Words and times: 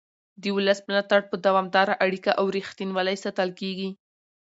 د 0.41 0.43
ولس 0.57 0.79
ملاتړ 0.87 1.21
په 1.29 1.35
دوامداره 1.45 1.93
اړیکه 2.05 2.31
او 2.39 2.45
رښتینولۍ 2.57 3.17
ساتل 3.23 3.49
کېږي 3.59 3.89